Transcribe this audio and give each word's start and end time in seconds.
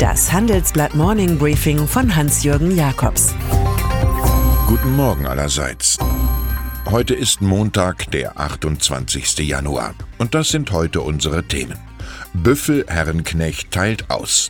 Das 0.00 0.32
Handelsblatt 0.32 0.94
Morning 0.94 1.36
Briefing 1.36 1.86
von 1.86 2.16
Hans-Jürgen 2.16 2.74
Jakobs. 2.74 3.34
Guten 4.66 4.96
Morgen 4.96 5.26
allerseits. 5.26 5.98
Heute 6.90 7.12
ist 7.12 7.42
Montag, 7.42 8.10
der 8.10 8.40
28. 8.40 9.40
Januar. 9.40 9.94
Und 10.16 10.34
das 10.34 10.48
sind 10.48 10.72
heute 10.72 11.02
unsere 11.02 11.44
Themen. 11.46 11.78
Büffel 12.32 12.86
Herrenknecht 12.88 13.72
teilt 13.72 14.10
aus. 14.10 14.48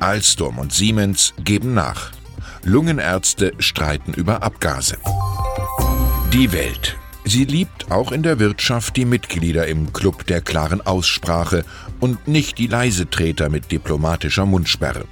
Alstom 0.00 0.58
und 0.58 0.72
Siemens 0.72 1.34
geben 1.44 1.74
nach. 1.74 2.12
Lungenärzte 2.62 3.52
streiten 3.58 4.14
über 4.14 4.42
Abgase. 4.42 4.96
Die 6.32 6.50
Welt. 6.50 6.97
Sie 7.28 7.44
liebt 7.44 7.90
auch 7.90 8.10
in 8.10 8.22
der 8.22 8.38
Wirtschaft 8.38 8.96
die 8.96 9.04
Mitglieder 9.04 9.66
im 9.66 9.92
Club 9.92 10.26
der 10.26 10.40
klaren 10.40 10.80
Aussprache 10.80 11.62
und 12.00 12.26
nicht 12.26 12.56
die 12.56 12.68
Leisetreter 12.68 13.50
mit 13.50 13.70
diplomatischer 13.70 14.46
Mundsperre. 14.46 15.04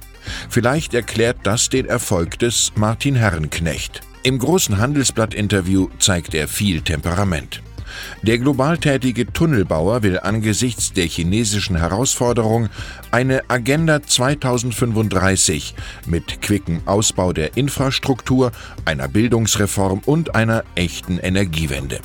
Vielleicht 0.49 0.95
erklärt 0.95 1.37
das 1.43 1.69
den 1.69 1.85
Erfolg 1.85 2.39
des 2.39 2.71
Martin 2.75 3.15
Herrenknecht. 3.15 4.01
Im 4.23 4.39
großen 4.39 4.79
Handelsblatt-Interview 4.79 5.89
zeigt 5.99 6.33
er 6.33 6.47
viel 6.47 6.81
Temperament. 6.81 7.61
Der 8.21 8.37
global 8.37 8.77
tätige 8.77 9.31
Tunnelbauer 9.31 10.03
will 10.03 10.19
angesichts 10.19 10.93
der 10.93 11.05
chinesischen 11.05 11.77
Herausforderung 11.77 12.69
eine 13.11 13.49
Agenda 13.49 14.01
2035 14.01 15.75
mit 16.05 16.41
quickem 16.41 16.81
Ausbau 16.85 17.33
der 17.33 17.57
Infrastruktur, 17.57 18.51
einer 18.85 19.07
Bildungsreform 19.07 20.01
und 20.05 20.35
einer 20.35 20.63
echten 20.75 21.17
Energiewende. 21.19 21.99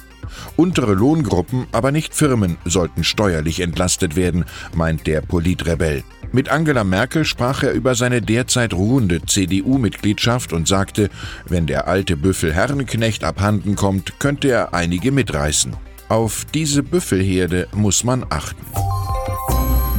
Untere 0.57 0.95
Lohngruppen, 0.95 1.67
aber 1.73 1.93
nicht 1.93 2.15
Firmen, 2.15 2.59
sollten 2.65 3.05
steuerlich 3.05 3.61
entlastet 3.61 4.17
werden, 4.17 4.45
meint 4.75 5.07
der 5.07 5.21
Politrebell. 5.21 6.05
Mit 6.33 6.49
Angela 6.49 6.83
Merkel 6.83 7.27
sprach 7.27 7.63
er 7.63 7.73
über 7.73 7.95
seine 7.95 8.23
derzeit 8.23 8.73
ruhende 8.73 9.21
CDU-Mitgliedschaft 9.27 10.55
und 10.55 10.67
sagte, 10.67 11.11
wenn 11.47 11.67
der 11.67 11.89
alte 11.89 12.17
Büffel 12.17 12.55
Herrenknecht 12.55 13.23
abhanden 13.23 13.77
kommt, 13.77 14.19
könnte 14.19 14.49
er 14.49 14.73
einige 14.73 15.13
mitreißen. 15.13 15.77
Auf 16.09 16.47
diese 16.55 16.83
Büffelherde 16.83 17.69
muss 17.73 18.05
man 18.05 18.25
achten. 18.31 18.65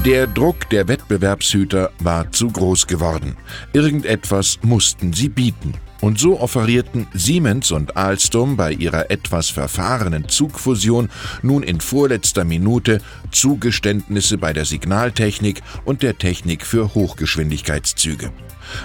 Der 0.06 0.28
Druck 0.28 0.70
der 0.70 0.88
Wettbewerbshüter 0.88 1.92
war 2.00 2.31
zu 2.31 2.50
groß 2.50 2.88
geworden. 2.88 3.38
Irgendetwas 3.72 4.59
mussten 4.62 5.14
sie 5.14 5.30
bieten. 5.30 5.75
Und 6.04 6.20
so 6.20 6.38
offerierten 6.38 7.08
Siemens 7.14 7.72
und 7.72 7.96
Alstom 7.96 8.58
bei 8.58 8.73
ihrer 8.73 9.09
etwas 9.09 9.50
verfahrenen 9.50 10.28
Zugfusion 10.28 11.08
nun 11.42 11.64
in 11.64 11.80
vorletzter 11.80 12.44
Minute 12.44 13.00
Zugeständnisse 13.32 14.38
bei 14.38 14.52
der 14.52 14.66
Signaltechnik 14.66 15.62
und 15.86 16.04
der 16.04 16.18
Technik 16.18 16.66
für 16.66 16.94
Hochgeschwindigkeitszüge. 16.94 18.34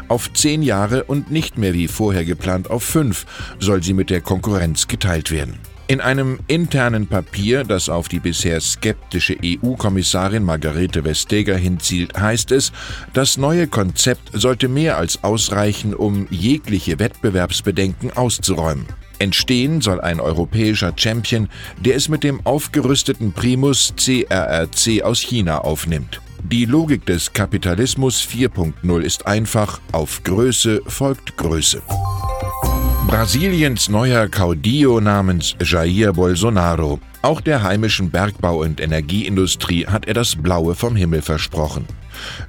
Auf 0.07 0.33
zehn 0.33 0.63
Jahre 0.63 1.03
und 1.03 1.29
nicht 1.29 1.59
mehr 1.59 1.75
wie 1.75 1.89
vorher 1.89 2.25
geplant 2.25 2.71
auf 2.71 2.85
fünf 2.85 3.27
soll 3.59 3.83
sie 3.83 3.95
mit 3.95 4.11
der 4.11 4.21
Konkurrenz 4.21 4.87
geteilt 4.87 5.33
werden. 5.33 5.59
In 5.91 6.03
einem 6.03 6.39
internen 6.49 7.07
Papier, 7.07 7.65
das 7.65 7.89
auf 7.89 8.09
die 8.09 8.21
bisher 8.21 8.61
skeptische 8.61 9.39
EU-Kommissarin 9.43 10.45
Margarete 10.45 11.03
Vestager 11.03 11.57
hinzielt, 11.57 12.15
heißt 12.15 12.53
es, 12.53 12.73
das 13.15 13.39
neue 13.39 13.67
Konzept 13.69 14.31
sollte 14.35 14.69
mehr 14.69 14.99
als 14.99 15.25
ausreichen, 15.25 15.95
um 15.95 16.27
jegliche 16.29 16.99
Wettbewerbsbedenken 16.99 18.15
auszuräumen. 18.15 18.85
Entstehen 19.19 19.81
soll 19.81 20.03
ein 20.03 20.21
europäischer 20.21 20.93
Champion, 20.95 21.49
der 21.81 21.97
es 21.97 22.11
mit 22.11 22.23
dem 22.23 22.45
aufgerüsteten 22.45 23.33
Primus 23.33 23.95
CRRC 23.97 25.03
aus 25.03 25.21
China 25.21 25.61
aufnimmt. 25.61 26.21
Die 26.43 26.67
Logik 26.67 27.07
des 27.07 27.33
Kapitalismus 27.33 28.21
4.0 28.21 29.01
ist 29.01 29.27
einfach, 29.27 29.81
auf 29.93 30.23
Größe 30.23 30.83
folgt 30.87 31.39
Größe. 31.39 31.81
Brasiliens 33.09 33.89
neuer 33.89 34.29
Caudillo 34.29 35.01
namens 35.01 35.57
Jair 35.65 36.13
Bolsonaro. 36.13 37.01
Auch 37.23 37.41
der 37.41 37.63
heimischen 37.63 38.11
Bergbau- 38.11 38.61
und 38.61 38.83
Energieindustrie 38.83 39.87
hat 39.87 40.07
er 40.07 40.13
das 40.13 40.37
Blaue 40.37 40.75
vom 40.75 40.95
Himmel 40.95 41.23
versprochen. 41.23 41.87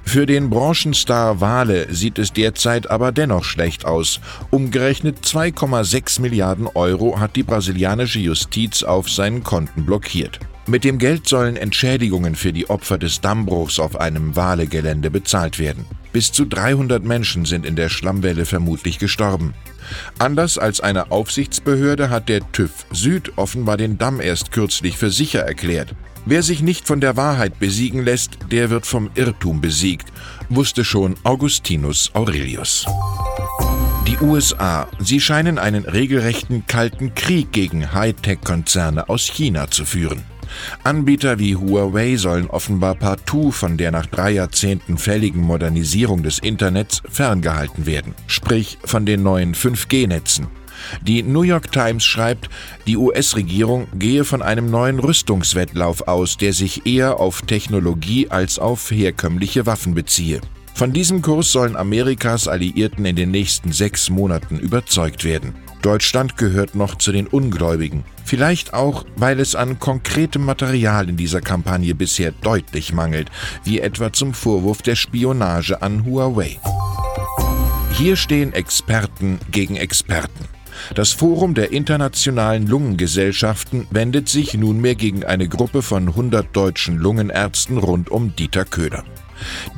Für 0.04 0.26
den 0.26 0.50
Branchenstar 0.50 1.40
Wale 1.40 1.86
sieht 1.94 2.18
es 2.18 2.34
derzeit 2.34 2.90
aber 2.90 3.10
dennoch 3.10 3.44
schlecht 3.44 3.86
aus. 3.86 4.20
Umgerechnet 4.50 5.24
2,6 5.24 6.20
Milliarden 6.20 6.66
Euro 6.66 7.18
hat 7.18 7.36
die 7.36 7.42
brasilianische 7.42 8.18
Justiz 8.18 8.82
auf 8.82 9.08
seinen 9.08 9.42
Konten 9.42 9.86
blockiert. 9.86 10.40
Mit 10.66 10.84
dem 10.84 10.98
Geld 10.98 11.26
sollen 11.26 11.56
Entschädigungen 11.56 12.34
für 12.34 12.52
die 12.52 12.68
Opfer 12.68 12.98
des 12.98 13.22
Dammbruchs 13.22 13.80
auf 13.80 13.98
einem 13.98 14.36
Walegelände 14.36 15.10
bezahlt 15.10 15.58
werden. 15.58 15.86
Bis 16.12 16.32
zu 16.32 16.44
300 16.44 17.04
Menschen 17.04 17.44
sind 17.44 17.64
in 17.64 17.76
der 17.76 17.88
Schlammwelle 17.88 18.44
vermutlich 18.44 18.98
gestorben. 18.98 19.54
Anders 20.18 20.58
als 20.58 20.80
eine 20.80 21.10
Aufsichtsbehörde 21.10 22.10
hat 22.10 22.28
der 22.28 22.40
TÜV 22.52 22.86
Süd 22.90 23.32
offenbar 23.36 23.76
den 23.76 23.98
Damm 23.98 24.20
erst 24.20 24.52
kürzlich 24.52 24.96
für 24.96 25.10
sicher 25.10 25.40
erklärt. 25.40 25.94
Wer 26.26 26.42
sich 26.42 26.62
nicht 26.62 26.86
von 26.86 27.00
der 27.00 27.16
Wahrheit 27.16 27.58
besiegen 27.58 28.04
lässt, 28.04 28.38
der 28.50 28.70
wird 28.70 28.86
vom 28.86 29.10
Irrtum 29.14 29.60
besiegt, 29.60 30.12
wusste 30.48 30.84
schon 30.84 31.14
Augustinus 31.22 32.10
Aurelius. 32.14 32.86
Die 34.06 34.18
USA, 34.18 34.88
sie 34.98 35.20
scheinen 35.20 35.58
einen 35.58 35.84
regelrechten 35.84 36.66
kalten 36.66 37.14
Krieg 37.14 37.52
gegen 37.52 37.94
Hightech-Konzerne 37.94 39.08
aus 39.08 39.26
China 39.26 39.70
zu 39.70 39.84
führen. 39.84 40.22
Anbieter 40.84 41.38
wie 41.38 41.56
Huawei 41.56 42.16
sollen 42.16 42.48
offenbar 42.48 42.94
partout 42.94 43.52
von 43.52 43.76
der 43.76 43.90
nach 43.90 44.06
drei 44.06 44.32
Jahrzehnten 44.32 44.98
fälligen 44.98 45.40
Modernisierung 45.40 46.22
des 46.22 46.38
Internets 46.38 47.02
ferngehalten 47.08 47.86
werden, 47.86 48.14
sprich 48.26 48.78
von 48.84 49.06
den 49.06 49.22
neuen 49.22 49.54
5G-Netzen. 49.54 50.48
Die 51.02 51.22
New 51.22 51.42
York 51.42 51.72
Times 51.72 52.04
schreibt, 52.04 52.48
die 52.86 52.96
US-Regierung 52.96 53.86
gehe 53.94 54.24
von 54.24 54.42
einem 54.42 54.70
neuen 54.70 54.98
Rüstungswettlauf 54.98 56.08
aus, 56.08 56.36
der 56.36 56.52
sich 56.52 56.86
eher 56.86 57.20
auf 57.20 57.42
Technologie 57.42 58.28
als 58.28 58.58
auf 58.58 58.90
herkömmliche 58.90 59.66
Waffen 59.66 59.94
beziehe. 59.94 60.40
Von 60.80 60.94
diesem 60.94 61.20
Kurs 61.20 61.52
sollen 61.52 61.76
Amerikas 61.76 62.48
Alliierten 62.48 63.04
in 63.04 63.14
den 63.14 63.30
nächsten 63.30 63.70
sechs 63.70 64.08
Monaten 64.08 64.58
überzeugt 64.58 65.24
werden. 65.24 65.54
Deutschland 65.82 66.38
gehört 66.38 66.74
noch 66.74 66.94
zu 66.94 67.12
den 67.12 67.26
Ungläubigen. 67.26 68.02
Vielleicht 68.24 68.72
auch, 68.72 69.04
weil 69.14 69.40
es 69.40 69.54
an 69.54 69.78
konkretem 69.78 70.42
Material 70.42 71.10
in 71.10 71.18
dieser 71.18 71.42
Kampagne 71.42 71.94
bisher 71.94 72.32
deutlich 72.32 72.94
mangelt, 72.94 73.28
wie 73.62 73.78
etwa 73.78 74.10
zum 74.10 74.32
Vorwurf 74.32 74.80
der 74.80 74.96
Spionage 74.96 75.82
an 75.82 76.06
Huawei. 76.06 76.58
Hier 77.98 78.16
stehen 78.16 78.54
Experten 78.54 79.38
gegen 79.50 79.76
Experten. 79.76 80.46
Das 80.94 81.12
Forum 81.12 81.52
der 81.52 81.72
internationalen 81.72 82.66
Lungengesellschaften 82.66 83.86
wendet 83.90 84.30
sich 84.30 84.54
nunmehr 84.54 84.94
gegen 84.94 85.26
eine 85.26 85.46
Gruppe 85.46 85.82
von 85.82 86.08
100 86.08 86.56
deutschen 86.56 86.96
Lungenärzten 86.96 87.76
rund 87.76 88.08
um 88.08 88.34
Dieter 88.34 88.64
Köhler. 88.64 89.04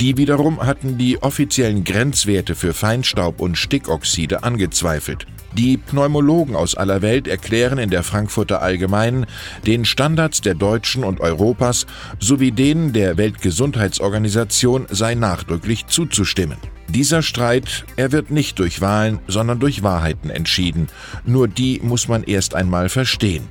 Die 0.01 0.17
wiederum 0.17 0.65
hatten 0.65 0.99
die 0.99 1.23
offiziellen 1.23 1.85
Grenzwerte 1.85 2.55
für 2.55 2.75
Feinstaub 2.75 3.41
und 3.41 3.57
Stickoxide 3.57 4.43
angezweifelt. 4.43 5.27
Die 5.55 5.77
Pneumologen 5.77 6.57
aus 6.57 6.75
aller 6.75 7.03
Welt 7.03 7.29
erklären 7.29 7.79
in 7.79 7.91
der 7.91 8.03
Frankfurter 8.03 8.63
Allgemeinen, 8.63 9.27
den 9.67 9.85
Standards 9.85 10.41
der 10.41 10.55
Deutschen 10.55 11.05
und 11.05 11.21
Europas 11.21 11.87
sowie 12.19 12.53
denen 12.53 12.95
der 12.95 13.19
Weltgesundheitsorganisation 13.19 14.87
sei 14.89 15.15
nachdrücklich 15.15 15.87
zuzustimmen. 15.89 16.57
Dieser 16.89 17.23
Streit, 17.23 17.85
er 17.97 18.13
wird 18.13 18.31
nicht 18.31 18.59
durch 18.59 18.81
Wahlen, 18.81 19.19
sondern 19.27 19.61
durch 19.61 19.83
Wahrheiten 19.83 20.31
entschieden. 20.31 20.89
Nur 21.25 21.49
die 21.49 21.81
muss 21.83 22.09
man 22.09 22.23
erst 22.23 22.55
einmal 22.55 22.89
verstehen. 22.89 23.45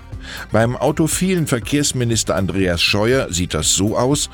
Beim 0.51 0.75
autophilen 0.75 1.47
Verkehrsminister 1.47 2.35
Andreas 2.35 2.81
Scheuer 2.81 3.31
sieht 3.31 3.53
das 3.53 3.73
so 3.73 3.97
aus, 3.97 4.29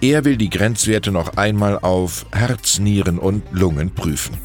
er 0.00 0.24
will 0.24 0.36
die 0.36 0.50
Grenzwerte 0.50 1.12
noch 1.12 1.36
einmal 1.36 1.78
auf 1.78 2.26
Herz, 2.32 2.78
Nieren 2.78 3.18
und 3.18 3.42
Lungen 3.52 3.94
prüfen. 3.94 4.36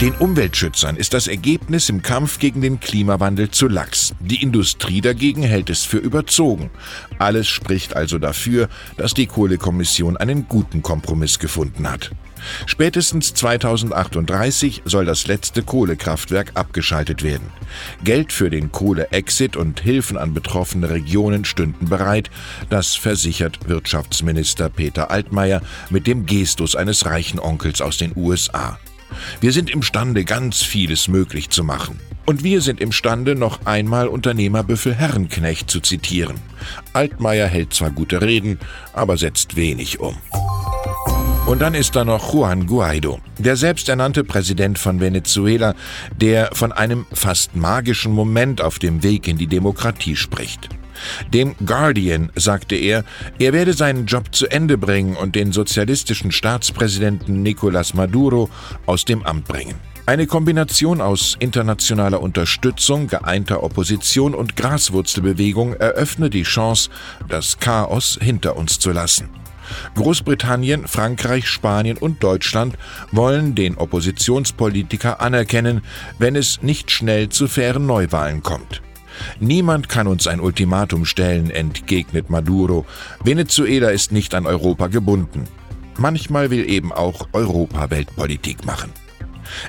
Den 0.00 0.14
Umweltschützern 0.14 0.96
ist 0.96 1.12
das 1.12 1.26
Ergebnis 1.26 1.90
im 1.90 2.00
Kampf 2.00 2.38
gegen 2.38 2.62
den 2.62 2.80
Klimawandel 2.80 3.50
zu 3.50 3.68
lax. 3.68 4.14
Die 4.18 4.42
Industrie 4.42 5.02
dagegen 5.02 5.42
hält 5.42 5.68
es 5.68 5.84
für 5.84 5.98
überzogen. 5.98 6.70
Alles 7.18 7.48
spricht 7.48 7.94
also 7.94 8.18
dafür, 8.18 8.70
dass 8.96 9.12
die 9.12 9.26
Kohlekommission 9.26 10.16
einen 10.16 10.48
guten 10.48 10.80
Kompromiss 10.80 11.38
gefunden 11.38 11.90
hat. 11.90 12.12
Spätestens 12.66 13.34
2038 13.34 14.82
soll 14.84 15.04
das 15.04 15.26
letzte 15.26 15.62
Kohlekraftwerk 15.62 16.52
abgeschaltet 16.54 17.22
werden. 17.22 17.50
Geld 18.04 18.32
für 18.32 18.50
den 18.50 18.72
Kohle-Exit 18.72 19.56
und 19.56 19.80
Hilfen 19.80 20.16
an 20.16 20.34
betroffene 20.34 20.90
Regionen 20.90 21.44
stünden 21.44 21.88
bereit. 21.88 22.30
Das 22.68 22.96
versichert 22.96 23.68
Wirtschaftsminister 23.68 24.68
Peter 24.68 25.10
Altmaier 25.10 25.62
mit 25.90 26.06
dem 26.06 26.26
Gestus 26.26 26.76
eines 26.76 27.06
reichen 27.06 27.38
Onkels 27.38 27.80
aus 27.80 27.96
den 27.96 28.12
USA. 28.16 28.78
Wir 29.40 29.52
sind 29.52 29.70
imstande, 29.70 30.24
ganz 30.24 30.62
vieles 30.62 31.08
möglich 31.08 31.50
zu 31.50 31.64
machen. 31.64 31.98
Und 32.26 32.44
wir 32.44 32.60
sind 32.60 32.80
imstande, 32.80 33.34
noch 33.34 33.66
einmal 33.66 34.06
Unternehmerbüffel 34.06 34.94
Herrenknecht 34.94 35.70
zu 35.70 35.80
zitieren. 35.80 36.36
Altmaier 36.92 37.48
hält 37.48 37.74
zwar 37.74 37.90
gute 37.90 38.22
Reden, 38.22 38.60
aber 38.92 39.16
setzt 39.16 39.56
wenig 39.56 39.98
um. 39.98 40.16
Und 41.50 41.58
dann 41.62 41.74
ist 41.74 41.96
da 41.96 42.04
noch 42.04 42.32
Juan 42.32 42.68
Guaido, 42.68 43.18
der 43.38 43.56
selbsternannte 43.56 44.22
Präsident 44.22 44.78
von 44.78 45.00
Venezuela, 45.00 45.74
der 46.16 46.50
von 46.52 46.70
einem 46.70 47.06
fast 47.12 47.56
magischen 47.56 48.12
Moment 48.12 48.62
auf 48.62 48.78
dem 48.78 49.02
Weg 49.02 49.26
in 49.26 49.36
die 49.36 49.48
Demokratie 49.48 50.14
spricht. 50.14 50.68
Dem 51.34 51.56
Guardian 51.66 52.30
sagte 52.36 52.76
er, 52.76 53.02
er 53.40 53.52
werde 53.52 53.72
seinen 53.72 54.06
Job 54.06 54.32
zu 54.32 54.46
Ende 54.46 54.78
bringen 54.78 55.16
und 55.16 55.34
den 55.34 55.50
sozialistischen 55.50 56.30
Staatspräsidenten 56.30 57.44
Nicolás 57.44 57.96
Maduro 57.96 58.48
aus 58.86 59.04
dem 59.04 59.26
Amt 59.26 59.48
bringen. 59.48 59.74
Eine 60.06 60.28
Kombination 60.28 61.00
aus 61.00 61.36
internationaler 61.40 62.22
Unterstützung, 62.22 63.08
geeinter 63.08 63.64
Opposition 63.64 64.36
und 64.36 64.54
Graswurzelbewegung 64.54 65.72
eröffne 65.74 66.30
die 66.30 66.44
Chance, 66.44 66.90
das 67.28 67.58
Chaos 67.58 68.20
hinter 68.22 68.56
uns 68.56 68.78
zu 68.78 68.92
lassen. 68.92 69.30
Großbritannien, 69.94 70.86
Frankreich, 70.86 71.48
Spanien 71.48 71.96
und 71.96 72.22
Deutschland 72.22 72.76
wollen 73.12 73.54
den 73.54 73.76
Oppositionspolitiker 73.76 75.20
anerkennen, 75.20 75.82
wenn 76.18 76.36
es 76.36 76.62
nicht 76.62 76.90
schnell 76.90 77.28
zu 77.28 77.48
fairen 77.48 77.86
Neuwahlen 77.86 78.42
kommt. 78.42 78.82
Niemand 79.38 79.88
kann 79.88 80.06
uns 80.06 80.26
ein 80.26 80.40
Ultimatum 80.40 81.04
stellen, 81.04 81.50
entgegnet 81.50 82.30
Maduro. 82.30 82.86
Venezuela 83.22 83.90
ist 83.90 84.12
nicht 84.12 84.34
an 84.34 84.46
Europa 84.46 84.86
gebunden. 84.86 85.44
Manchmal 85.98 86.50
will 86.50 86.68
eben 86.68 86.92
auch 86.92 87.28
Europa 87.32 87.90
Weltpolitik 87.90 88.64
machen. 88.64 88.90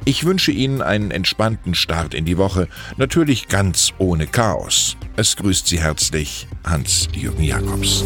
Ich 0.06 0.26
wünsche 0.26 0.52
Ihnen 0.52 0.82
einen 0.82 1.12
entspannten 1.12 1.76
Start 1.76 2.14
in 2.14 2.26
die 2.26 2.38
Woche, 2.38 2.68
natürlich 2.98 3.48
ganz 3.48 3.94
ohne 3.98 4.28
Chaos. 4.28 4.96
Es 5.16 5.36
grüßt 5.36 5.68
Sie 5.68 5.80
herzlich 5.80 6.48
Hans-Jürgen 6.64 7.44
Jakobs. 7.44 8.04